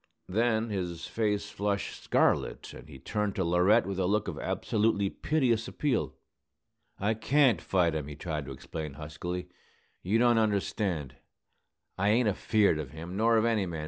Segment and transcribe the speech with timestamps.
[0.27, 5.11] Then his face flushed scarlet, and he turned to Laurette with a look of absolutely
[5.11, 6.15] piteous appeal.
[6.99, 9.47] "I can't fight him," he tried to explain, huskily.
[10.01, 11.17] "You don't understand.
[11.99, 13.79] I ain't afeard of him, nor of any man.